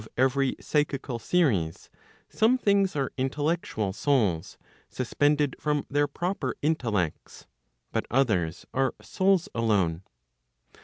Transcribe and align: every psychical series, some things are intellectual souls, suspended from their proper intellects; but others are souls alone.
every 0.17 0.55
psychical 0.59 1.19
series, 1.19 1.91
some 2.27 2.57
things 2.57 2.95
are 2.95 3.11
intellectual 3.19 3.93
souls, 3.93 4.57
suspended 4.89 5.55
from 5.59 5.85
their 5.91 6.07
proper 6.07 6.55
intellects; 6.63 7.45
but 7.91 8.07
others 8.09 8.65
are 8.73 8.95
souls 8.99 9.47
alone. 9.53 10.01